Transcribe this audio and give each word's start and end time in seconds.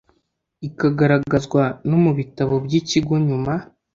ikagaragazwa 0.67 1.63
no 1.89 1.97
mu 2.03 2.11
bitabo 2.17 2.53
by 2.65 2.73
ikigo 2.79 3.13
nyuma 3.27 3.53